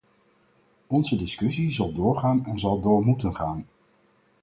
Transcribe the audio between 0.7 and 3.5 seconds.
Onze discussie zal doorgaan en zal door moeten